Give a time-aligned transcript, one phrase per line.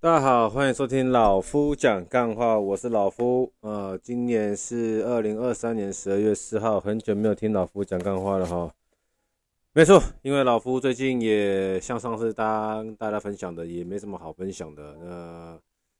[0.00, 3.52] 大家好，欢迎收听老夫讲干话，我是老夫。
[3.62, 8.72] 呃，今年是二零二三年十二月四号，很久没有听老夫讲干话了哈。
[9.72, 15.58] 没错，因为老夫最近也像上次当大家分享的，也没什么好分享的，那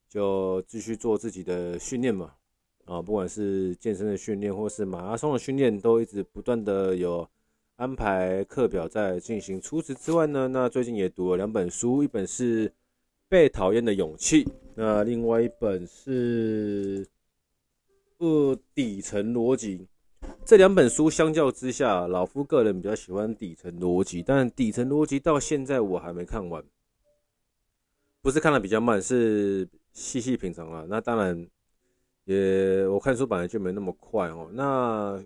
[0.09, 2.31] 就继续做自己的训练嘛。
[2.85, 7.29] 啊，不管是健身的训练，或是马拉松的训练，都一直不断的有
[7.75, 9.61] 安排课表在进行。
[9.61, 12.73] 除此之外呢，那最近也读了两本书，一本是。
[13.29, 17.05] 被讨厌的勇气，那另外一本是
[18.17, 19.79] 《呃底层逻辑》。
[20.47, 26.65] 这两本书相较之下，老夫个人比较喜欢《底层逻辑》，但《底层逻辑》到现在我还没看完，
[28.23, 30.87] 不是看的比较慢，是细细品尝啊。
[30.89, 31.47] 那当然，
[32.25, 34.49] 也我看书本来就没那么快哦。
[34.55, 35.23] 那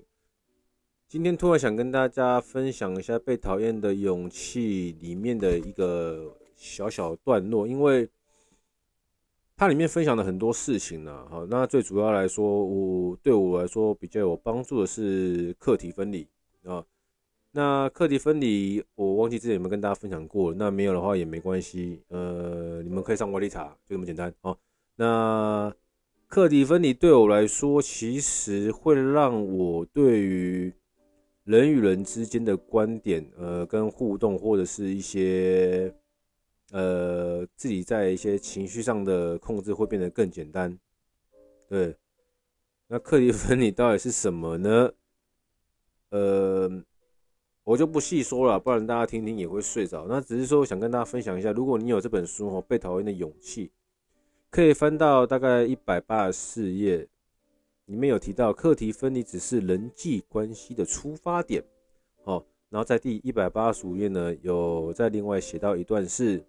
[1.08, 6.36] 今天突然想跟大家分享一下《被讨厌的勇气》里面的一个。
[6.62, 8.08] 小小段落，因为
[9.56, 11.26] 它里面分享了很多事情呢。
[11.28, 16.24] 好，那最主要来说，我对我来说比较有帮助的是课题分离
[16.64, 16.84] 啊。
[17.50, 24.56] 那课题分离，我忘记之前有没有跟大家分享过，那没有的话也没关系，呃，你们可以上管理查，就这么简单哦。
[24.94, 25.74] 那
[26.28, 30.72] 课题分离对我来说，其实会让我对于
[31.42, 35.92] 人与人之间的观点，呃，跟互动或者是一些。
[36.72, 40.78] 呃，自己在一些情绪上的控制会变得更简单。
[41.68, 41.94] 对，
[42.86, 44.90] 那课题分离到底是什么呢？
[46.08, 46.82] 呃，
[47.62, 50.06] 我就不细说了，不然大家听听也会睡着。
[50.08, 53.66] 那只是说想跟大家分享一下，如果你有这本书哦，《被讨厌的勇气》，
[54.48, 57.06] 可以翻到大概一百八十四页，
[57.84, 61.62] 里面有提到课题分离只是人际关系的出发点。
[62.24, 66.42] 哦，然后在第一百八十五页呢，有在另外写到一段是。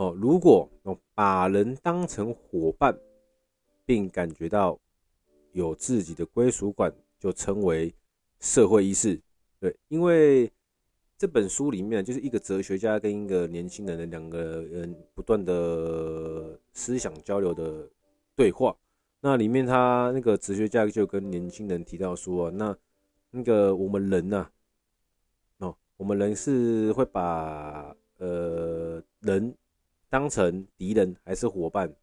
[0.00, 0.66] 哦，如果
[1.14, 2.98] 把人当成伙伴，
[3.84, 4.80] 并感觉到
[5.52, 7.94] 有自己的归属感，就称为
[8.38, 9.20] 社会意识。
[9.58, 10.50] 对，因为
[11.18, 17.86] 这本书里面就是一个哲学家跟一个年轻人的两个人不断的思想交流的
[18.34, 18.74] 对话。
[19.20, 22.74] 那里面他那个哲学家就跟年轻人提到说，那
[23.30, 24.48] 那个我们人呐，
[25.58, 29.54] 哦，我们人是会把呃人。
[30.10, 31.94] 当成敌人还是伙伴，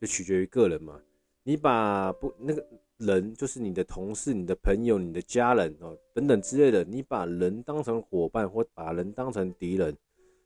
[0.00, 0.98] 就取决于个人嘛。
[1.42, 2.64] 你把不那个
[2.98, 9.94] 人，就是你的同事、你的朋友、你的家人哦等等之类的，你把人当成伙伴或把人当成敌人，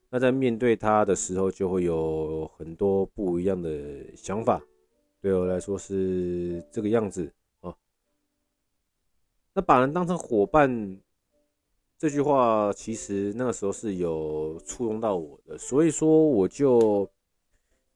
[0.08, 4.60] 那在面对他的时候，就会有很多不一样的想法。
[5.20, 7.30] 对我来说是这个样子
[7.60, 7.76] 哦。
[9.52, 10.98] 那把人当成伙伴。
[11.98, 17.10] 这句话其实那个时候是有触动到我的，所以说我就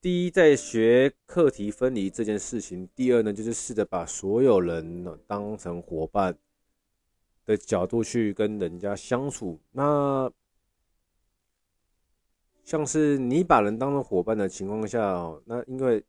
[0.01, 6.35] 第一在学课题分离这件事情，第二呢就是试着把所有人当成伙伴
[7.45, 9.61] 的角度去跟人家相处。
[9.73, 10.33] 那
[12.65, 16.03] 像是你把人当成伙伴的情况下，那因为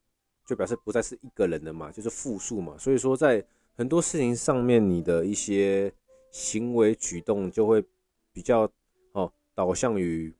[0.45, 5.93] 就表示不再是一个人了嘛，就是复数嘛，所以说在很多事情上面，你的一些。
[6.31, 7.83] 行为举动就会
[8.31, 8.71] 比较
[9.11, 10.33] 哦，导向于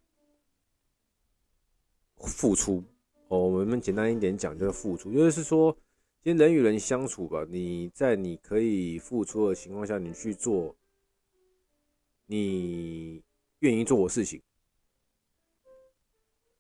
[2.18, 2.84] 付出
[3.28, 3.38] 哦。
[3.38, 5.72] 我们简单一点讲，就是付出，就是说，
[6.24, 10.74] 今天人与人相处吧，你在你可以付出的情况下，你去做
[12.26, 13.22] 你
[13.60, 14.42] 愿意做的事情。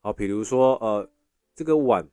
[0.01, 1.09] 好，比如说呃，
[1.55, 2.05] 这个碗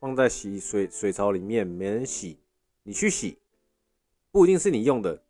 [0.00, 2.38] 放在洗水水槽里面，没人洗，
[2.82, 3.36] 你去洗，
[4.30, 5.25] 不一定是你用的。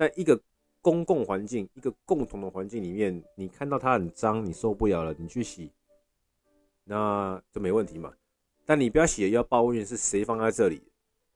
[0.00, 0.40] 在一个
[0.80, 5.70] 公共环境、一个共同的环境里面，你看到它很脏，你受不了了，你去洗，
[6.84, 8.10] 那就没问题嘛。
[8.64, 10.80] 但你不要洗，要抱怨是谁放在这里？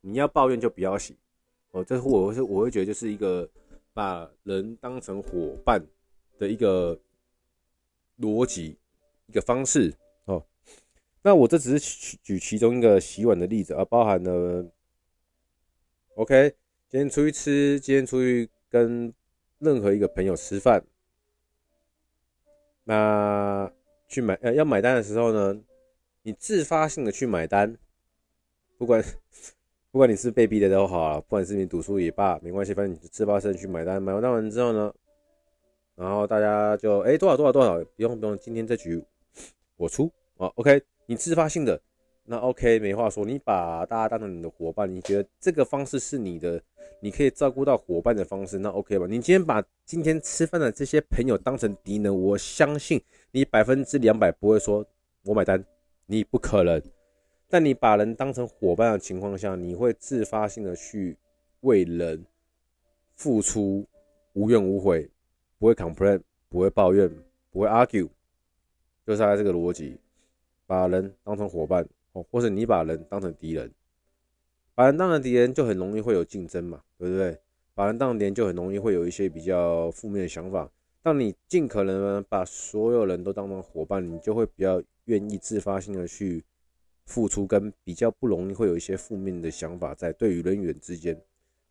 [0.01, 1.15] 你要抱怨就不要洗
[1.73, 1.85] 哦。
[1.85, 3.47] 这是我是我会觉得就是一个
[3.93, 5.79] 把人当成伙伴
[6.39, 6.99] 的一个
[8.19, 8.79] 逻辑、
[9.27, 9.93] 一个方式
[10.25, 10.43] 哦。
[11.21, 14.67] 那我这只是举其中一个洗碗的例子啊，包含了
[16.15, 16.57] OK。
[16.87, 19.15] 今天出去吃，今天出去跟
[19.61, 20.85] 任何一个朋友吃饭，
[22.83, 23.71] 那
[24.09, 25.63] 去买呃要买单的时候呢，
[26.23, 27.79] 你自发性的去买单，
[28.77, 29.01] 不管
[29.93, 34.93] 不管你是被逼的都好，不管是你读书也罢，没关系，反正你自发性的去买单，买完单完之后呢，
[35.95, 39.01] 然后大家就哎、多少多少多少，不用不用，今天这局
[39.77, 41.81] 我出啊，OK，你自发性的。
[42.27, 43.25] 那 OK，没话说。
[43.25, 46.61] 你把大家当成你的伙伴，你觉得这个方式是你的，
[47.01, 49.07] 你可以照顾到伙伴的方式，那 OK 吧？
[49.07, 54.85] 你今天把今天吃饭的这些朋友当成敌人，我相信你百分之两百不会说
[55.25, 55.63] 我买单，
[56.07, 56.83] 你不可能。
[57.47, 61.17] 但你把人当成伙伴的情况下，你会自发性的去
[61.61, 62.25] 为人
[63.15, 63.87] 付出，
[64.33, 65.09] 无怨无悔，
[65.59, 67.09] 不会 complain，不会抱怨，
[67.51, 68.09] 不会 argue，
[69.07, 69.99] 就是他这个逻辑，
[70.67, 73.71] 把人当成伙伴哦，或者你把人当成敌人，
[74.75, 77.39] 把人当成敌人就很容易会有竞争嘛，对不对？
[77.75, 80.69] 把人当敌人就很容易会有一些比较负面的想法。
[81.03, 86.43] 当你尽可能把所有人都当成伙伴，你就会比较愿意自发性的去。
[87.07, 91.15] 付出跟比较不容易会有一些负面的想法在对于人与人之间，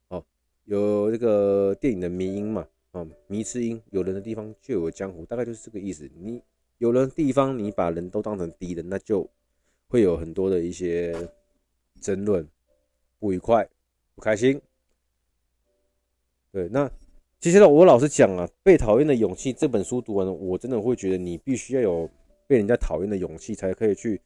[0.10, 0.24] 哦，
[0.66, 6.07] 有这个电影的迷因嘛，哦，迷之音，有人的地方就有江湖，大概就是这个意思。
[6.19, 6.39] 你
[6.78, 9.28] 有人地方，你把人都当成敌人，那就
[9.94, 11.16] 会有很多的一些
[12.01, 12.44] 争论、
[13.19, 13.63] 不愉快、
[14.16, 14.60] 不开心。
[16.51, 16.90] 对，那
[17.40, 22.10] 接下来我老实讲啊，《被讨厌的勇气》这本书读完了，我真的会觉得你必须要有
[22.48, 24.19] 被人家讨厌的勇气，才可以去。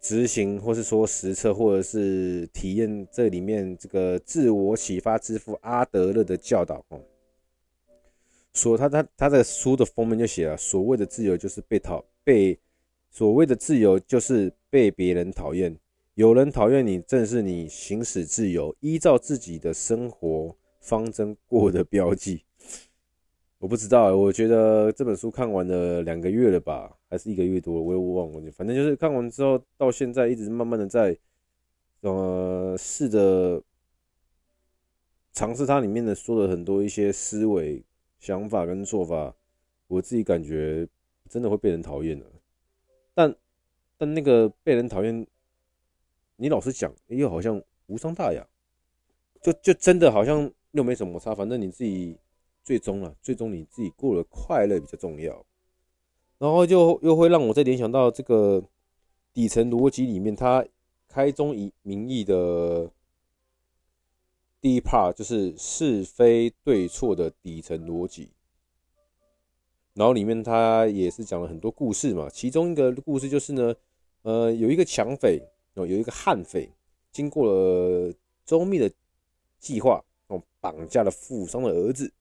[0.00, 7.02] 执行，或是说实测，或者是体验这里面这个自我启发之父阿德勒的教导哦。
[8.54, 12.56] 说他他他的书的封面就写了：所谓的自由就是被讨被，
[13.10, 15.76] 所谓的自由就是被别人讨厌。
[16.14, 22.44] 有人讨厌你，正是你行使自由，依照自己的生活方针过的标记。
[23.58, 28.50] 我不知道，我觉得这本书看完了两个月了吧，还是一个月多了，我也忘了。
[28.52, 31.16] 反正就是看完之后，到现在一直慢慢的在，
[32.00, 33.62] 呃，试着
[35.32, 37.84] 尝试它里面的说的很多一些思维、
[38.18, 39.34] 想法跟做法，
[39.88, 40.88] 我自己感觉
[41.28, 42.26] 真的会被人讨厌的。
[43.20, 43.36] 但
[43.98, 45.26] 但那个被人讨厌，
[46.36, 48.46] 你老实讲，又好像无伤大雅，
[49.42, 52.18] 就就真的好像又没什么差，反正你自己。
[52.62, 55.44] 最终啊，最终你自己过得快乐比较重要，
[56.38, 58.62] 然后就又会让我再联想到这个
[59.32, 60.64] 底层逻辑里面，他
[61.08, 62.88] 开宗明义的
[64.60, 68.30] 第一 part 就是是非对错的底层逻辑，
[69.94, 73.74] 然后里面他也是讲了很多故事嘛，其中一个故事就是呢，
[74.22, 75.42] 呃，有一个抢匪
[75.74, 76.70] 哦，有一个悍匪，
[77.10, 78.12] 经过了
[78.44, 78.90] 周密的
[79.58, 82.12] 计划哦，绑架了富商的儿子。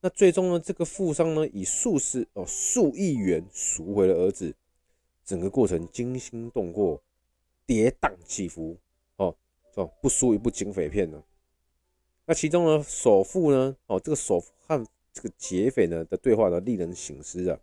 [0.00, 4.52] 那最终呢，这个富商呢，以数十哦数亿元赎回了儿子，
[5.24, 7.00] 整个过程惊心动魄，
[7.64, 8.76] 跌宕起伏
[9.16, 9.34] 哦
[9.76, 11.22] 哦，不输一部警匪片呢。
[12.26, 17.58] 那其中呢，首富呢，哦这个首富和这个劫匪呢的对话呢，令人省思啊。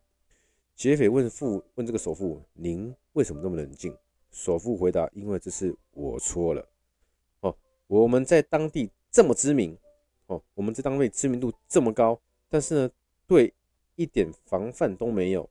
[0.75, 3.93] 劫匪问富问这个首富：“您为什么这么冷静？”
[4.31, 6.65] 首富回答：“因为这是我错了。
[7.41, 7.55] 哦，
[7.87, 9.77] 我们在当地这么知名，
[10.27, 12.17] 哦，我们在当地知名度这么高。”
[12.47, 12.91] 但是呢，
[13.27, 13.53] 对
[13.95, 15.49] 一点防范都没有。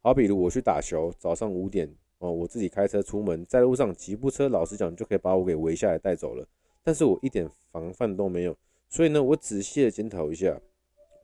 [0.00, 6.46] 好比如我去打球，早上五点哦，我自己开车出门，在路上吉普车，老实讲就可以把我给围下来带走了。
[6.82, 8.56] 但是我一点防范都没有，
[8.88, 10.58] 所以呢，我仔细的检讨一下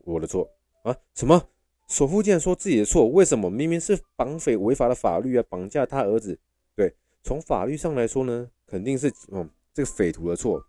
[0.05, 0.49] 我的错
[0.83, 0.97] 啊？
[1.15, 1.49] 什么？
[1.89, 3.07] 首富竟然说自己的错？
[3.09, 3.51] 为什么？
[3.51, 6.39] 明明是绑匪违法的法律啊，绑架他儿子。
[6.75, 10.65] 对，从法律上来说呢，肯定是嗯这个匪徒的错。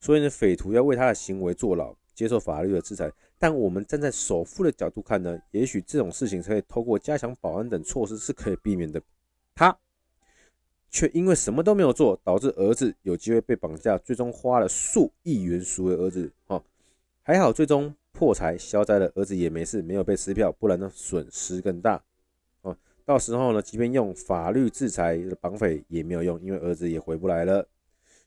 [0.00, 1.94] 所以呢，匪徒要为他的行为坐牢。
[2.12, 9.00] 接受法律的制裁，但我们站在首富的角度看呢，也许这种事情可以透过加强保安等措施是可以避免的。
[9.54, 9.74] 他
[10.90, 16.30] 却因为什么都没有做，导致儿子有机会被绑架，最终花了数亿元赎回儿子。
[16.48, 16.62] 哦，
[17.22, 22.04] 还好最终破财消灾了，儿子也没事，没有被撕票，不然呢损失更大。
[22.60, 27.66] 哦，到时候呢，即便用法律制裁绑匪也没有用，因为儿子也回不来了。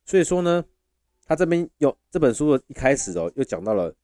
[0.03, 0.65] 所以说呢。
[1.25, 3.95] 他这边有这本书的一开始哦，又讲到了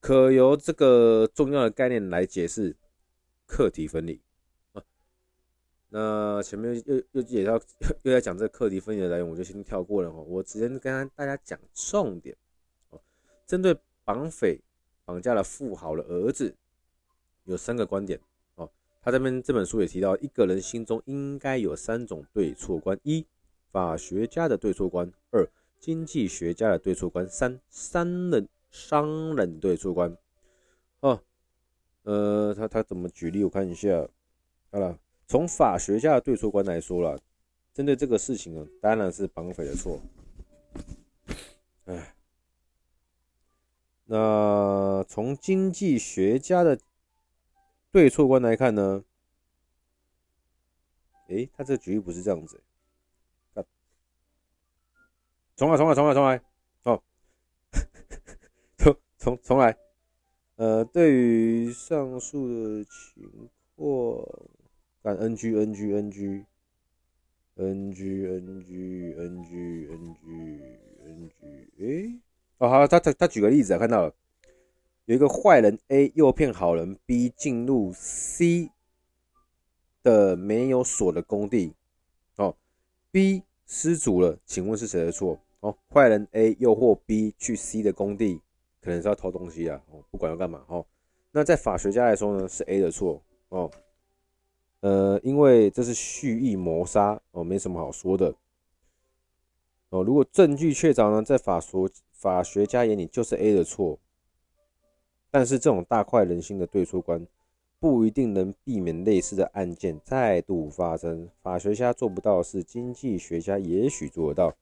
[0.00, 2.76] 可由这个重要的概念来解释
[3.46, 4.20] 课题分离。
[5.88, 7.58] 那前面又又也要
[8.02, 10.22] 又要讲这个课题分离的来源，我就先跳过了哦。
[10.28, 12.36] 我直接跟大家讲重点
[12.90, 13.00] 哦。
[13.46, 13.74] 针对
[14.04, 14.60] 绑匪
[15.04, 16.54] 绑架了富豪的儿子，
[17.44, 18.20] 有三个观点。
[18.54, 18.70] 哦。
[19.00, 23.26] 他这边这本书也提到，一个人心中应该有三种对错观：一、
[23.70, 25.48] 法学家的对错观；二、
[25.80, 30.16] 经济学家的对错观，三商人商人对错观，
[31.00, 31.20] 哦，
[32.04, 33.42] 呃，他他怎么举例？
[33.42, 34.08] 我看一下，
[34.70, 37.20] 好了，从法学家的对错观来说了，
[37.74, 40.00] 针对这个事情呢，当然是绑匪的错，
[41.86, 42.14] 哎，
[44.04, 44.16] 那
[45.04, 46.78] 从经济学家的
[47.90, 49.04] 对错观来看呢，
[51.28, 52.62] 诶，他这个举例不是这样子。
[55.54, 56.42] 重来，重来，重来，重来！
[56.84, 57.02] 哦，
[58.78, 59.76] 重重重来。
[60.56, 64.26] 呃，对于上述的情况，
[65.02, 66.46] 干 NG NG NG
[67.56, 70.60] NG NG NG NG
[71.04, 71.32] NG，
[71.78, 72.18] 诶，
[72.58, 74.14] 哦好，他他他举个例子啊，看到了，
[75.06, 78.70] 有一个坏人 A 诱骗好人 B 进入 C
[80.02, 81.74] 的没有锁的工地，
[82.36, 82.56] 哦
[83.10, 85.38] ，B 失足了，请问是谁的错？
[85.60, 88.40] 哦，坏人 A 诱惑 B 去 C 的工地，
[88.80, 90.84] 可能是要偷东西啊，哦，不管要干嘛，哦，
[91.30, 93.70] 那在法学家来说呢，是 A 的错，哦。
[94.80, 98.34] 呃，因为这是蓄意谋杀哦，没什么好说的
[99.90, 100.02] 哦。
[100.02, 103.96] 如果证据确凿呢，在法所法学家眼里就是 A 的错，
[105.32, 107.26] 但是这种大快人心的对错观
[107.80, 111.28] 不一定能避免类似的案件再度发生。
[111.42, 114.54] 法学家做不到的事，经济学家也许做得到。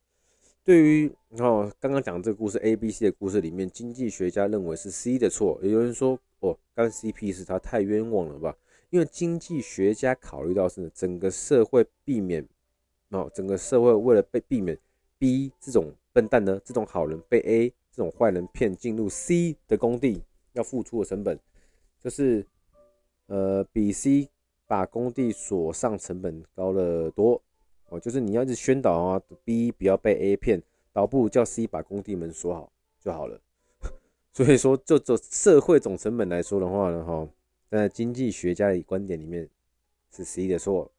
[0.63, 8.55] 对于哦，刚刚讲这个故事 A、B、C 的故事里面，经济学家认为是 C 的错，也有人说哦，干 C P 是他太冤枉了吧？
[8.91, 12.47] 因为经济学家考虑到是整个社会避免
[13.09, 14.77] 哦，整个社会为了被避免
[15.19, 20.23] B 这种笨蛋呢，这种好人被 A 这种坏人骗进入 C 的工地，
[20.53, 21.39] 要付出的成本
[21.99, 22.45] 就是
[23.27, 24.29] 呃比 C
[24.67, 27.41] 把工地锁上成本高得多
[27.89, 30.61] 哦，就是你要一直宣导啊 B 不要被 A 骗，
[30.93, 33.39] 倒不如叫 C 把工地门锁好就好了。
[34.31, 37.27] 所以说，就就社会总成本来说的话呢，哈。
[37.69, 39.49] 在经济学家的观点里面，
[40.09, 40.91] 是 C 的错。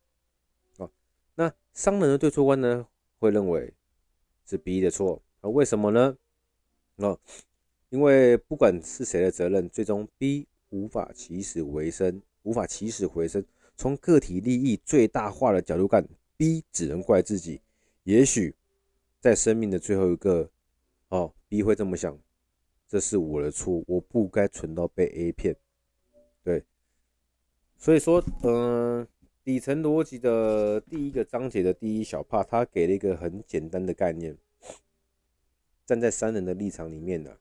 [0.79, 0.91] 哦，
[1.35, 2.87] 那商人的对错观呢，
[3.19, 3.73] 会认为
[4.47, 5.21] 是 B 的错。
[5.43, 6.17] 啊，为什么呢？
[6.97, 7.19] 哦，
[7.93, 13.45] 因为不管是谁的责任，最终 B 无法起死回生，无法起死回生。
[13.77, 16.03] 从个体利益最大化的角度看
[16.39, 17.61] ，B 只能怪自己。
[18.05, 18.55] 也许
[19.21, 20.51] 在生命的最后一个，
[21.11, 22.19] 哦，B 会这么想：
[22.89, 25.55] 这是我的错，我不该蠢到被 A 骗。
[26.43, 26.65] 对，
[27.77, 29.07] 所以说，嗯、
[29.45, 34.35] 底层逻辑的第一个章节的第一小 part，他给了一个很简单的概念。
[35.85, 37.37] 站在三人的立场里面呢、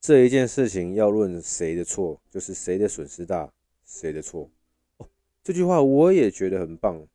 [0.00, 3.52] 这一件事情要论谁的错，就是谁的损失大，
[3.84, 4.50] 谁的错。
[5.42, 7.06] 这句话我也觉得很棒。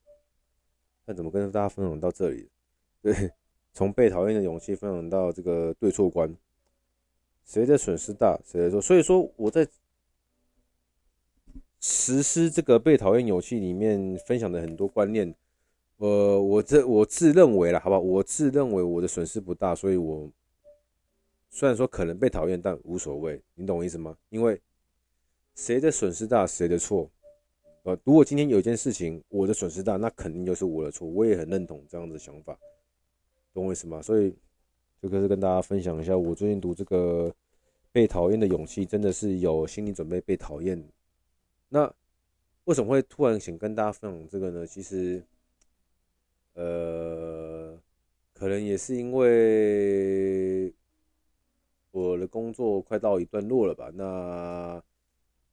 [1.05, 2.49] 那怎么跟大家分享到这里？
[3.01, 3.31] 对，
[3.73, 6.35] 从被讨厌的勇气分享到这个对错观，
[7.45, 8.81] 谁的损失大，谁的错。
[8.81, 9.67] 所以说我在。
[11.87, 15.35] 实施这个被讨厌勇气里面分享的很多观念，
[15.97, 20.27] 呃，我这我自认为啦，好不好，我自认为我的损失不大，所以我
[21.55, 24.17] 虽然说可能被讨厌，但无所谓，你懂我意思吗？
[24.27, 24.61] 因为
[25.55, 27.09] 谁的损失大，谁的错，
[27.83, 32.59] 呃，如果今天有一件事情我的损失大，那肯定就是我的错，我也很认同这样的想法，
[33.53, 34.01] 懂我意思吗？
[34.01, 34.35] 所以
[35.01, 37.33] 这个是跟大家分享一下，我最近读这个
[37.93, 40.85] 被讨厌的勇气，真的是有心理准备被讨厌。
[41.69, 41.89] 那
[42.65, 44.67] 为什么会突然想跟大家分享这个呢？
[44.67, 45.23] 其实，
[46.55, 47.79] 呃，
[48.33, 50.54] 可能也是因为
[52.01, 53.89] 我的工作快到一段落了吧。
[53.93, 54.81] 那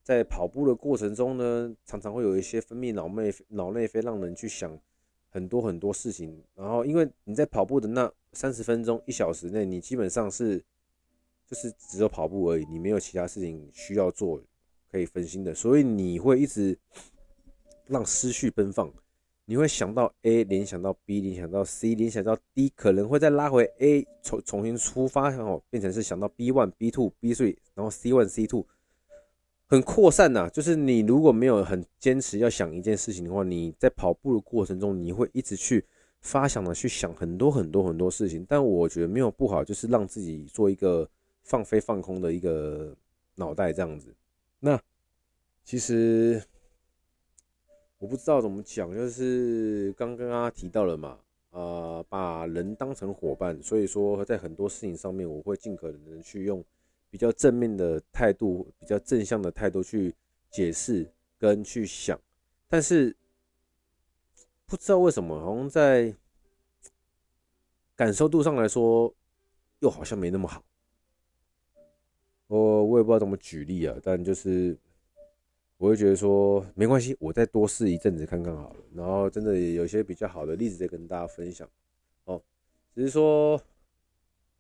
[0.02, 4.78] 在跑步的过程中呢，常常会有一些分泌脑内脑内啡，让人去想
[5.30, 6.42] 很多很多事情。
[6.54, 10.58] 然后，因为你在跑步的那三十分钟、一小时内，你基本上是
[11.46, 14.42] 就是只有跑步而已，你没有其他事情需要做。
[14.90, 16.78] 可以分心的，所以你会一直
[17.87, 18.92] 让思绪奔放，
[19.52, 27.90] 你会想到 A 联想到 B 联想到 C 联想到 D，可能会再拉回 A 重重新出发，然后变成是想到 B one B two B three，然后
[27.90, 28.66] C one C two，
[29.66, 30.49] 很扩散呐。
[30.49, 35.85] 就是你如果没有很坚持要想一件事情的话，你在跑步的过程中，你会一直去
[36.23, 38.47] 发想的去想很多很多很多事情。
[38.49, 41.06] 但我觉得没有不好，就是让自己做一个
[41.42, 42.97] 放飞放空的一个
[43.35, 44.14] 脑袋这样子。
[44.61, 44.80] 那
[45.62, 46.42] 其实
[48.02, 56.64] 我不知道怎么讲，就是刚刚刚提到了嘛，呃，把人当成伙伴，所以说在很多事情上面，我会尽可能的去用
[57.11, 60.12] 比较正面的态度、比较正向的态度去
[60.50, 62.21] 解释跟去想，
[62.66, 63.16] 但是
[64.66, 66.12] 不知道为什么，好像在
[67.94, 69.14] 感受度上来说，
[69.78, 70.61] 又好像没那么好。
[72.49, 74.76] 我我也不知道怎么举例啊，但就是
[75.83, 78.77] 我会觉得说没关系，我再多试一阵子看看好了。
[78.95, 81.69] 然后真的有些比较好的例子再跟大家分享
[82.27, 82.41] 哦。
[82.95, 83.61] 只是说，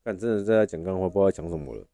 [0.02, 1.86] 看真的在讲干话，不知道讲什么了。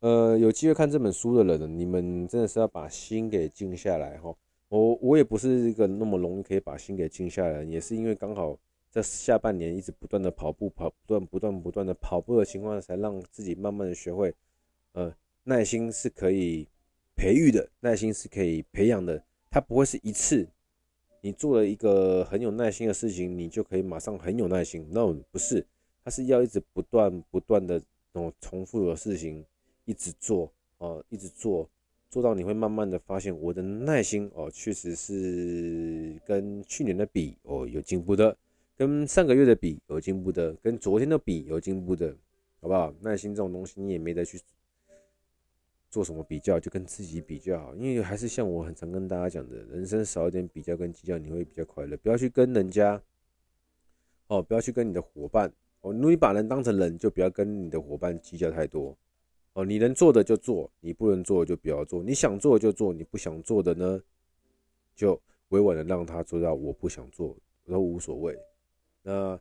[0.00, 4.36] 呃，有机会看这本书的人，你们真的是要把心给静下来哈。
[4.68, 8.54] 我我也不是一个那么容易可以把心给静下来，也是因为刚好
[8.90, 14.34] 在下半年一直不断的跑步，跑不断不断不断的跑步的情况，才让自己慢慢的学会。
[14.92, 15.10] 呃，
[15.44, 16.68] 耐心是可以
[17.20, 19.22] 培育的，耐心是可以培养的。
[19.50, 20.48] 它不会是一次
[21.20, 24.88] 你做了一个很有耐心的事情，你就可以马上很有耐心。
[24.90, 25.66] No，不是，
[26.02, 27.78] 它是要一直不断不断的
[28.14, 29.44] 那种重复的事情，
[29.84, 31.68] 一直做哦，一直做，
[32.08, 38.34] 做到你会慢慢的发现，我的耐心哦，确实是跟去年的比哦有进步的，
[38.78, 42.16] 跟上个月的比有进步的，跟昨天的比有进步的，
[42.62, 42.94] 好不好？
[43.02, 44.40] 耐心这种东西你也没得去。
[45.90, 51.96] 做什么比较就跟自己比较好，因为还是像我很常跟大家讲的，人生少一点比较跟计较，你会比较快乐。
[51.96, 53.02] 不要去跟人家，
[54.28, 58.96] 哦，不要去跟你的伙伴，哦，如果你把人当成人，就不要跟你的伙伴计较太多。
[59.54, 62.04] 哦，你能做的就做，你不能做的就不要做。
[62.04, 64.00] 你想做就做，你不想做的呢，
[64.94, 68.38] 就委婉的让他做到我不想做，都无所谓。
[69.02, 69.36] 那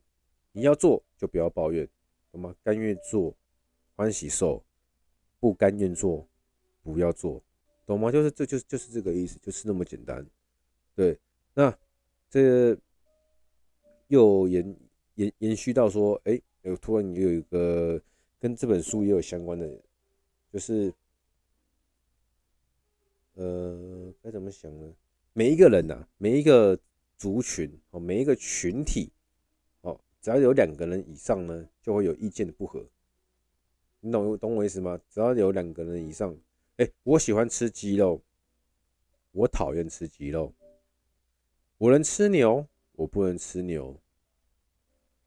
[0.52, 1.88] 你要做就不要抱怨，
[2.32, 2.56] 懂吗？
[2.64, 3.36] 甘愿做，
[3.96, 4.64] 欢喜受；
[5.40, 6.28] 不甘愿做。
[6.82, 7.44] 不要做，
[7.86, 8.12] 懂吗？
[8.12, 10.26] 就是这就就是这个意思，就是那么简单。
[10.96, 11.20] 对，
[11.54, 11.78] 那
[12.30, 12.78] 这
[14.08, 14.76] 又延
[15.16, 18.02] 延延续到说，哎，有突然有一个
[18.40, 19.82] 跟这本书也有相关的，
[20.52, 20.94] 就是
[23.34, 24.94] 呃，该怎么想呢？
[25.34, 26.78] 每一个人呐，每一个
[27.18, 29.12] 族群哦，每一个群体
[29.82, 32.86] 哦，只要有两个人以上呢，就会有意见的不合。
[34.00, 35.00] 你懂懂我意思吗？
[35.10, 36.36] 只要有两个人以上。
[36.80, 38.22] 哎、我喜欢吃鸡肉，
[39.34, 40.54] 我讨厌吃鸡肉。
[41.78, 44.00] 我能吃牛，我不能吃牛。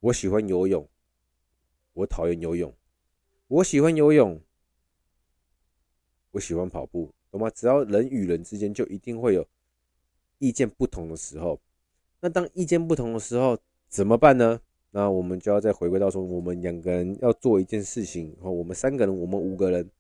[0.01, 0.89] 我喜欢游泳，
[1.93, 2.75] 我讨厌游泳。
[3.49, 4.41] 我喜欢游泳，
[6.31, 7.51] 我喜欢跑步，懂吗？
[7.51, 9.47] 只要人与人之间就一定会有
[10.39, 11.61] 意见不同的时候。
[12.21, 14.59] 那当意见不同的时候怎么办呢？
[14.91, 19.91] 那我们就要再回归到说，我们两个人要做一件事情，然后我们三个人，我们五个人。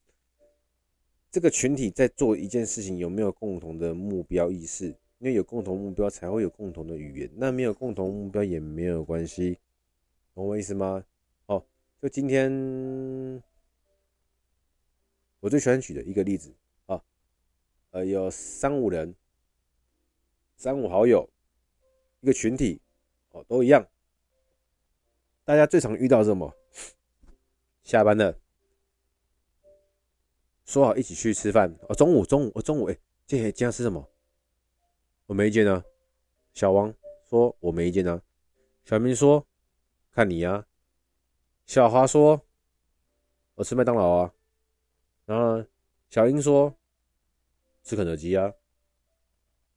[1.33, 4.89] 这个群体在做一件事情，有没有共同的目标意识？
[5.19, 7.31] 因为有共同目标，才会有共同的语言。
[7.35, 9.59] 那没有共同目标也没有关系，
[10.35, 11.03] 懂我意思吗？
[11.47, 11.65] 哦，
[12.03, 12.53] 就今天
[15.41, 16.53] 我最喜欢举的一个例子
[16.85, 17.03] 啊，
[17.93, 19.15] 呃，有三五人，
[20.59, 21.27] 三五好友，
[22.21, 22.79] 一个群体，
[23.31, 23.87] 哦，都一样。
[25.45, 26.55] 大家最常遇到什么？
[27.85, 28.42] 下班了。
[30.73, 34.03] 说好一起去吃饭哦，中午中午哦中午哎，今天今天吃什么？
[35.27, 35.85] 我没意见啊。
[36.55, 36.95] 小王
[37.29, 38.19] 说我没意见啊。
[38.83, 39.47] 小明说
[40.13, 40.67] 看你呀、啊。
[41.67, 42.41] 小华说
[43.55, 44.33] 我吃麦当劳啊。
[45.27, 45.67] 然后呢，
[46.09, 46.75] 小英说
[47.83, 48.51] 吃肯德基啊。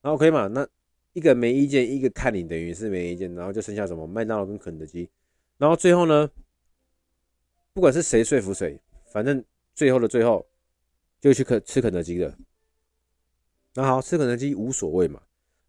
[0.01, 0.47] 那 OK 嘛？
[0.47, 0.65] 那
[1.11, 5.09] 一个没意见，一个看你，等于是没意见，然后就剩下什么麦当劳跟肯德基。
[5.57, 6.31] 然后最后呢，
[7.73, 8.79] 不管是谁说服谁，
[9.11, 10.47] 反正最后的最后。
[11.25, 12.37] 就去肯吃肯德基的，
[13.73, 15.19] 那好，吃肯德基无所谓嘛。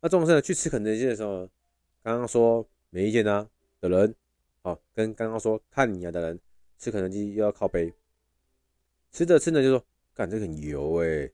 [0.03, 1.49] 那重点是去吃肯德基的时候，
[2.03, 3.49] 刚刚说没意见啊
[3.81, 4.15] 的人，
[4.61, 6.39] 啊，跟刚刚说看你啊的人，
[6.77, 7.91] 吃肯德基又要靠背，
[9.11, 11.33] 吃着吃着就说，干这很油哎、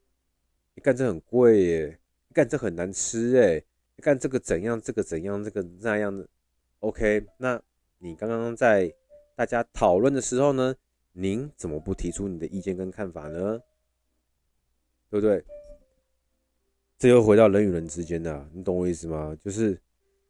[0.81, 3.61] 干这很贵耶，你干这很难吃哎，
[3.97, 6.25] 你干这个怎样，这个怎样，这个那样的
[6.79, 7.27] ，OK？
[7.39, 7.61] 那
[7.99, 8.95] 你刚刚在
[9.35, 10.77] 大家讨论的时候呢，
[11.11, 13.61] 您怎么不提出你的意见跟看法呢？
[15.12, 15.44] 对不对？
[16.96, 19.37] 这又回到人与人之间的，你懂我意思吗？
[19.44, 19.75] 就是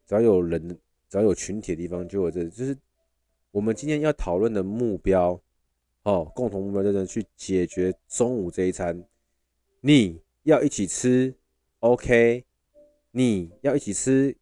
[0.05, 2.77] 只要有人，只要有群体的地方，就有这，就是
[3.51, 5.41] 我们今天要讨论的目标，
[6.03, 9.01] 哦，共同目标就是去解决中午这一餐。
[9.79, 11.33] 你要一起吃
[11.79, 12.43] ，OK？
[13.11, 14.35] 你要一起吃，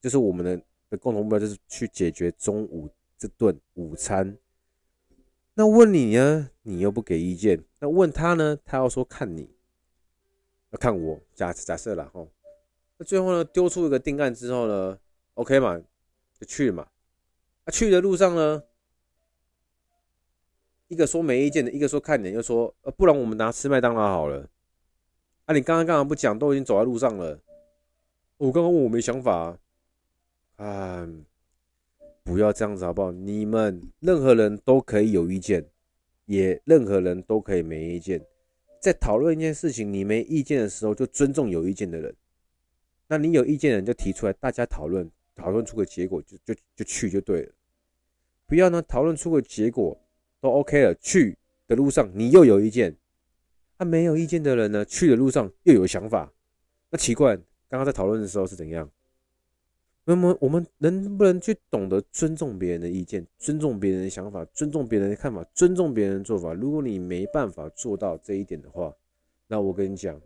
[0.00, 4.36] 就是我们的的共同目标，就是去解决中午这顿午餐。
[5.56, 6.50] 那问你呢？
[6.62, 7.62] 你又不给意见。
[7.78, 8.58] 那问他呢？
[8.64, 9.54] 他要说看你，
[10.70, 11.20] 要看我。
[11.34, 12.26] 假假设了哈。
[12.96, 13.44] 那最后呢？
[13.44, 14.98] 丢出一个定案之后呢
[15.34, 15.80] ？OK 嘛，
[16.38, 16.88] 就去嘛。
[17.64, 18.64] 啊，去的路上呢，
[20.88, 24.48] 一个说没意见的，一个说看你，又说呃，不然我们拿吃麦当劳好了。
[25.44, 26.36] 啊，你刚刚干嘛不讲？
[26.36, 27.38] 都已经走在路上了。
[28.38, 29.58] 我刚刚问我没想法啊。
[30.56, 31.08] 啊
[32.24, 33.12] 不要这样子好不好？
[33.12, 35.64] 你们任何人都可以有意见，
[36.24, 38.20] 也任何人都可以没意见。
[38.80, 42.14] 在讨论一件事情，你没意见的时候，就尊重有意见的人。
[43.06, 47.52] 那你有意见的人就提出来，大家讨论，讨论出个结果就就就去就对了。
[48.46, 49.98] 不要呢，讨论出个结果
[50.40, 52.96] 都 OK 了，去的路上你又有意见，
[53.76, 56.32] 他没有意见的人呢，去的路上又有想法，
[56.88, 57.36] 那奇怪，
[57.68, 58.90] 刚刚在讨论的时候是怎样？
[60.06, 66.52] 那么我们能不能去懂得尊重别人的意见，尊重别人的想法，尊重别人的看法，尊重别人的做法？
[66.52, 68.94] 如果你没办法做到这一点的话，
[69.46, 70.20] 那我跟你讲，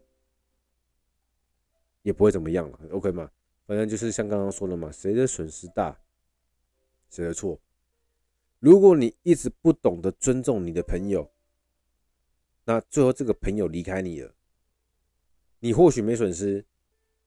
[2.02, 3.30] 也不会怎么样了，OK 吗？
[3.66, 6.00] 反正就是像刚刚说的嘛，谁的损失大，
[7.10, 7.60] 谁的错。
[8.58, 11.30] 如果你一直不懂得尊重你的朋友，
[12.64, 14.34] 那最后这个朋友离开你了，
[15.60, 16.64] 你或许没损失，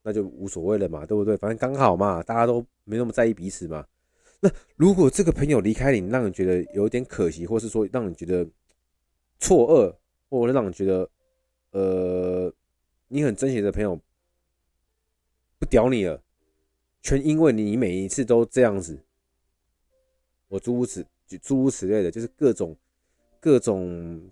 [0.03, 1.37] 那就无所谓了嘛，对不对？
[1.37, 3.85] 反正刚好嘛，大家都没那么在意彼此嘛。
[4.39, 8.47] 那如果这个朋友离开你，让你觉得有点可惜，或是说让你觉得
[9.39, 9.95] 错愕，
[10.29, 11.09] 或者让你觉得
[11.71, 12.51] 呃，
[13.07, 13.99] 你很珍惜的朋友
[15.59, 16.19] 不屌你了，
[17.03, 18.99] 全因为你每一次都这样子，
[20.47, 21.05] 我诸如此
[21.43, 22.75] 诸如此类的，就是各种
[23.39, 24.31] 各种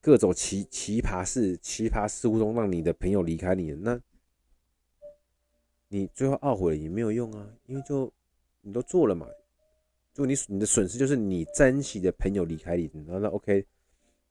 [0.00, 4.00] 各种奇奇葩事、奇葩事物中，让你的朋友离开你了，那
[5.92, 8.10] 你最后懊悔了也没有用啊，因为就
[8.60, 9.26] 你都做了嘛。
[10.12, 13.66] 就你你的损失就是你珍惜的朋友离开你，然后那 OK，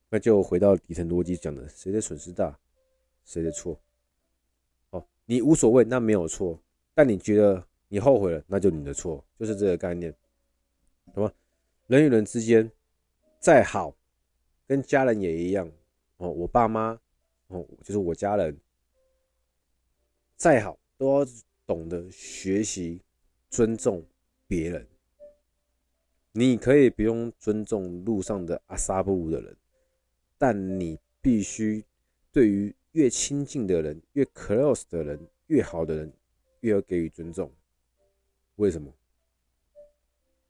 [0.08, 2.58] 那就回到底层逻辑讲的，谁的损失大，
[3.24, 3.78] 谁的错？
[4.90, 6.58] 哦，你无所谓，那没有错，
[6.94, 10.14] 但你觉得你后悔了，那就你的错，就是这个概念，
[11.12, 11.32] 懂吗？
[11.88, 12.70] 人与人之间
[13.38, 13.94] 再好，
[14.66, 15.70] 跟家人也一样
[16.18, 16.30] 哦。
[16.30, 16.98] 我爸妈
[17.48, 18.56] 哦，就是我家人，
[20.36, 21.26] 再好都要
[21.70, 23.00] 懂得学习
[23.48, 24.04] 尊重
[24.48, 24.88] 别人。
[26.32, 29.56] 你可以不用尊重路上的阿萨布鲁的人，
[30.36, 31.84] 但你必须
[32.32, 36.12] 对于越亲近的人、越 close 的人、越好的人，
[36.62, 37.48] 越要给予尊重。
[38.56, 38.92] 为什么？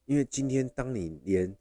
[0.07, 1.55] 因为今天当你连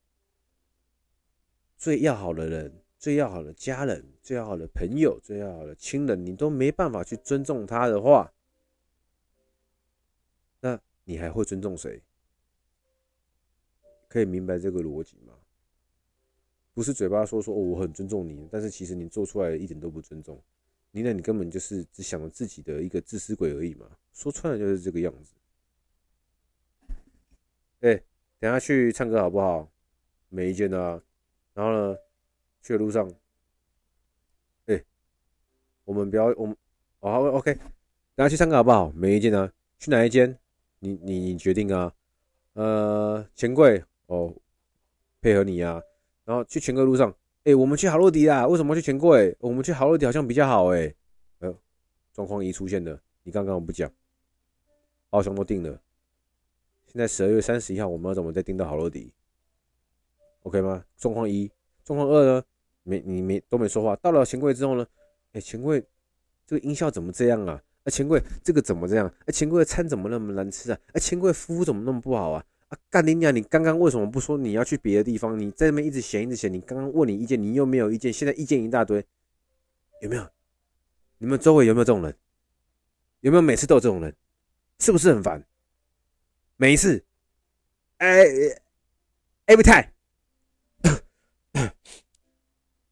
[1.76, 8.34] 最要好的人、最要好的家人、最要好的朋友、最要好的亲人，你都没办法去尊重他的话，
[11.10, 12.00] 你还会尊重谁？
[14.08, 15.34] 可以明白这个逻辑吗？
[16.72, 20.40] 不是嘴巴说说哦，我很尊重你，但是其实你做出来一点都不尊重
[20.92, 23.90] 你，那你根本就是只想着自己的一个自私鬼而已嘛。
[24.14, 25.34] 说穿了就是这个样子。
[27.80, 28.00] 哎，
[28.38, 29.68] 等下去唱歌好不好？
[30.30, 31.02] 没意见啊。
[31.56, 31.98] 然后呢，
[32.62, 33.12] 去的路上，
[34.68, 34.86] 哎，
[35.86, 36.56] 我们不要我们
[37.00, 37.56] 哦，OK，
[38.14, 38.92] 等下去唱歌好不好？
[38.92, 39.52] 没意见啊。
[39.80, 40.38] 去哪一间？
[40.80, 41.94] 你你你决定啊。
[42.54, 43.84] 呃，钱柜。
[44.08, 44.34] 哦，
[45.22, 45.84] 配合你呀、啊，
[46.26, 48.48] 然后去钱柜路上，哎、我们去好乐迪啊。
[48.48, 49.38] 为什么去钱柜？
[49.40, 50.92] 我们去好乐迪好像比较好哎。
[51.38, 51.56] 呃，
[52.12, 53.92] 状况一出现了，你刚刚不讲，
[55.12, 55.80] 包厢都定了。
[56.88, 59.14] 现在十二月三十一号，我们要怎么再订到好乐迪
[60.42, 60.84] ？OK 吗？
[60.98, 61.52] 状况一，
[61.84, 62.44] 状况二呢？
[62.82, 63.96] 没，你没都没说话。
[63.98, 64.88] 到了钱柜之后呢？
[65.34, 65.80] 哎、钱柜
[66.48, 67.62] 这个音效怎么这样啊？
[67.90, 69.12] 哎，钱柜这个怎么这样？
[69.26, 70.78] 哎，钱柜的餐怎么那么难吃啊？
[70.94, 72.46] 哎，钱柜服务怎么那么不好啊？
[72.68, 73.36] 啊，干你娘！
[73.36, 75.38] 你刚刚为什么不说你要去别的地方？
[75.40, 76.54] 你在那边一直嫌，一直嫌。
[76.54, 79.04] 你刚刚问你意见，你又没有意见，现在意见一大堆，
[80.02, 80.30] 有没有？
[81.18, 82.16] 你们周围有没有这种人？
[83.22, 84.16] 有没有每次都有这种人？
[84.78, 85.44] 是不是很烦？
[86.58, 87.04] 每一次，
[87.98, 88.24] 哎
[89.48, 89.90] ，every time，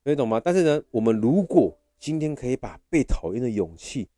[0.04, 0.42] 你懂吗？
[0.44, 4.10] 但是呢，我们如果今天可以把被讨厌的勇气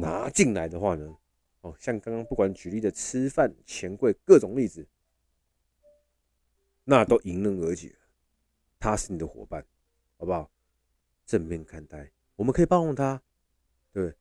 [0.00, 1.16] 拿进来的话呢？
[1.60, 4.86] 哦，像刚刚不管举例的吃饭、钱柜各种例子。
[6.84, 7.94] 那都迎刃而解，
[8.78, 9.64] 他是你的伙伴，
[10.16, 10.50] 好不好？
[11.26, 13.22] 正面看待，我们可以包容他，
[13.92, 14.14] 对，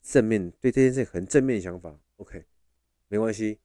[0.00, 2.46] 正面对这件事很正面想法，OK，
[3.08, 3.58] 没关系。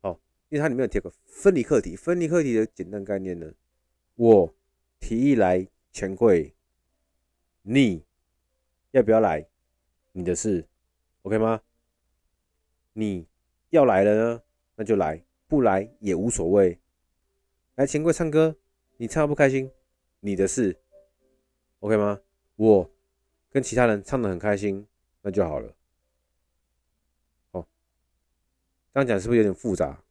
[0.00, 3.52] 好，因为它里面有贴个分离课题，分离课题的简单概念呢，
[4.14, 4.54] 我
[5.00, 6.54] 提议来钱柜，
[7.62, 8.06] 你
[8.92, 9.46] 要不要来？
[10.12, 10.66] 你的事
[11.22, 11.60] ，OK 吗？
[12.92, 13.26] 你
[13.70, 14.42] 要来了呢，
[14.76, 16.78] 那就来，不来也无所谓。
[17.76, 18.56] 来钱柜唱歌，
[18.98, 19.70] 你唱得不开心，
[20.20, 20.78] 你的事
[21.80, 22.20] ，OK 吗？
[22.56, 22.90] 我
[23.50, 24.86] 跟其他人唱的很开心，
[25.22, 25.74] 那就好了。
[27.52, 27.66] 哦，
[28.92, 30.04] 这样讲是不是有点复杂？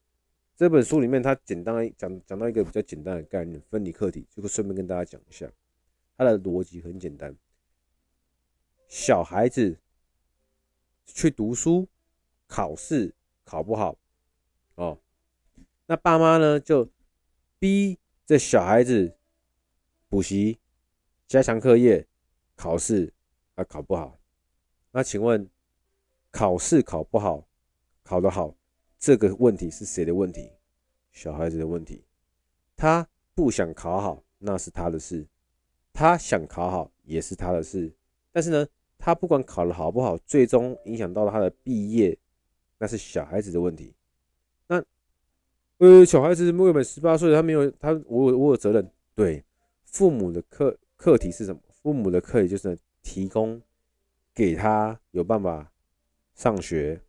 [0.56, 5.52] 这本书里面，它简单讲讲到一个比较简单的概念——分离课题，就会顺便跟大家讲一下。
[6.18, 7.36] 它的逻辑很简单：
[8.88, 9.80] 小孩子
[11.06, 11.88] 去读书，
[12.48, 13.98] 考试考不好，
[14.76, 15.00] 哦，
[15.86, 16.90] 那爸妈呢就。
[17.62, 19.16] 逼这小孩子
[20.10, 20.60] 补习、
[21.28, 22.08] 加强课业、
[22.56, 23.14] 考试
[23.54, 24.20] 啊考不好，
[24.90, 25.48] 那请问
[26.32, 27.48] 考试考不好、
[28.02, 28.58] 考得好，
[28.98, 30.52] 这个问题是谁的问题？
[31.12, 32.04] 小孩子的问题。
[32.76, 35.24] 他不想考好，那是他的事；
[35.94, 37.96] 他想考好，也是他的事。
[38.32, 38.68] 但是呢，
[39.02, 42.16] 他不管考得好不好，最终影响到他的毕业，
[42.78, 43.96] 那是小孩子的问题。
[44.68, 44.82] 那
[45.80, 48.88] 呃，小孩子未满十八岁，他没有他，我有我有责任。
[49.16, 49.44] 对，
[49.86, 51.60] 父母的课课题是什么？
[51.82, 53.60] 父母的课题就是提供
[54.36, 55.72] 给他有办法
[56.36, 57.02] 上学，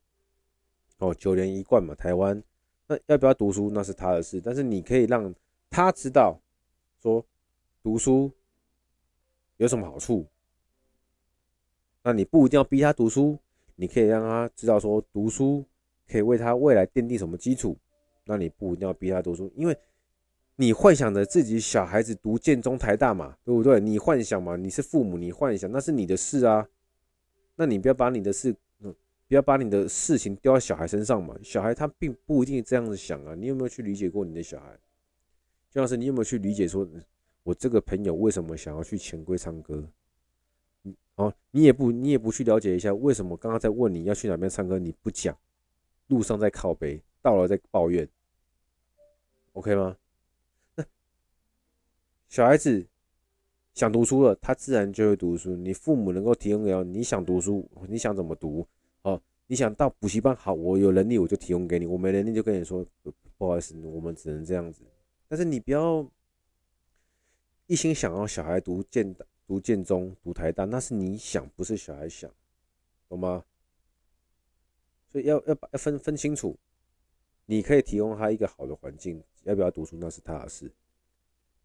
[0.97, 2.43] 哦，九年一贯嘛，台湾，
[2.87, 5.33] 那要不要读书那是他的事，但是你可以让
[5.69, 6.41] 他知道，
[7.03, 7.23] 说
[7.83, 8.33] 读书
[9.59, 10.27] 有什么好处。
[12.03, 13.39] 那你不一定要逼他读书，
[13.77, 15.65] 你可以让他知道说读书
[16.09, 17.77] 可以为他未来奠定什么基础。
[18.25, 19.77] 那你不一定要逼他读书，因为
[20.57, 23.81] 你幻想着自己小孩子读建中、台大嘛，对不对？
[23.81, 26.67] 你幻想嘛，你是父母，你幻想那是你的事啊。
[27.57, 31.37] 那你不要把你的事，不要把你的事情丢在小孩身上嘛。
[31.43, 33.35] 小孩他并不一定这样子想啊。
[33.35, 34.79] 你有没有去理解过你的小孩？
[35.71, 36.87] 就像是你有没有去理解说，
[37.43, 39.85] 我这个朋友为什么想要去钱柜唱歌？
[41.17, 45.37] 哦，你也不，你也不去了解一下，为什么刚刚在问你要去哪边唱歌，你不讲，
[46.07, 48.09] 路上在靠北，到了在抱怨
[49.53, 49.97] ，OK 吗？
[50.75, 50.85] 那
[52.29, 52.87] 小孩子
[53.75, 55.55] 想读书了，他自然就会读书。
[55.55, 58.67] 你父母能够提供给你想读书，你想怎么读？
[59.03, 62.85] 哦，你想到补习班，好，我有能力我就提供给你，我没能力就跟你说，
[63.37, 64.83] 不好意思，我们只能这样子。
[65.29, 66.11] 但是你不要
[67.67, 69.27] 一心想要小孩读建大。
[69.53, 72.31] 读建中、读台大，那是你想，不是小孩想，
[73.07, 73.45] 懂吗？
[75.11, 76.59] 所以要要把要分分清楚，
[77.45, 80.73] 你可以提供他一个好的环境，要不要读书那是他的事。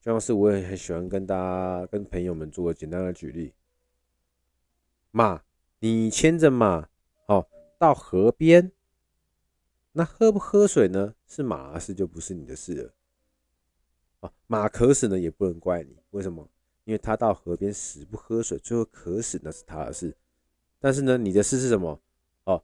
[0.01, 3.53] 就像是我也很喜欢跟大家、跟朋友们做个简单的举例：
[5.11, 5.41] 马，
[5.79, 6.89] 你牵着马，
[7.25, 7.47] 好
[7.79, 8.69] 到河边，
[9.93, 11.15] 那喝不喝水呢？
[11.25, 12.93] 是马的事，就不是你的事了。
[14.19, 16.49] 啊，马渴死呢，也不能怪你，为什么？
[16.87, 20.15] 因为他到河边死不喝水，最后渴死那是他的事。
[20.79, 21.99] 但是呢，你的事是什么？
[22.45, 22.63] 哦，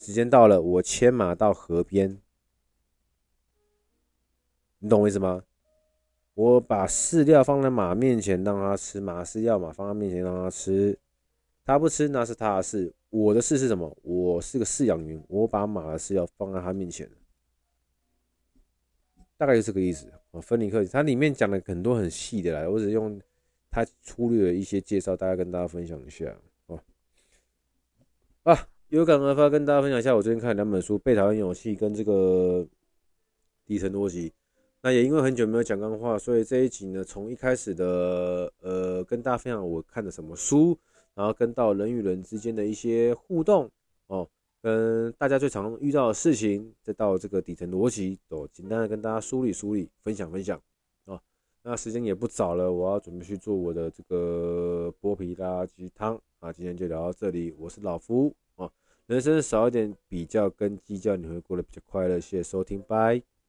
[0.00, 2.20] 时间到了，我牵马到河边，
[4.80, 5.44] 你懂我意思吗？
[6.34, 10.98] 我把饲料放在马面前让他吃，马饲料嘛放在面前让他吃，
[11.64, 12.92] 他不吃那是他的事。
[13.10, 13.96] 我的事是什么？
[14.02, 17.08] 我是个饲养员，我把马的饲料放在他面前，
[19.36, 20.12] 大概就这个意思。
[20.32, 23.20] 哦，分离课，它里面讲了很多很细的啦，我只用。
[23.76, 26.34] 他粗略的一些介绍，大家跟大家分享一下
[26.68, 26.80] 哦。
[28.44, 32.66] 啊，有感而发，跟大家分享一下我最近看两本书《被讨厌勇气》跟这个
[33.66, 34.32] 底层逻辑。
[34.80, 40.78] 那也因为很久没有讲干话，所以这一集呢，从一开始的呃跟大家分享我看的什么书，
[41.12, 43.70] 然后跟到人与人之间的一些互动
[44.06, 44.26] 哦，
[44.62, 50.58] 跟大家最常遇到的事情，再到这个底层逻辑，都简单的跟大家梳理梳理，分享分享。
[51.68, 56.52] 那时间也不早了，我要准备去做我的这个剥皮拉鸡汤啊。
[56.52, 58.70] 今天就聊到这里，我是老夫啊。
[59.06, 62.20] 人生少一点比较跟计较，你会过得比较快乐。
[62.20, 63.20] 谢谢收听，拜。